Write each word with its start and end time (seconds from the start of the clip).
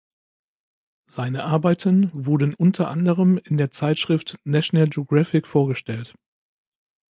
Seine 1.05 1.43
Arbeiten 1.43 2.09
wurden 2.11 2.55
unter 2.55 2.87
anderem 2.87 3.37
in 3.37 3.57
der 3.57 3.69
Zeitschrift 3.69 4.39
National 4.45 4.87
Geographic 4.87 5.45
vorgestellt. 5.45 6.15